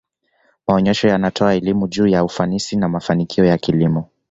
[0.67, 4.09] maonesha yanatoa elimu juu ya ufanisi na mafanikio ya kilimo